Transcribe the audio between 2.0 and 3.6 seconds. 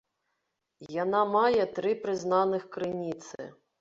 прызнаных крыніцы.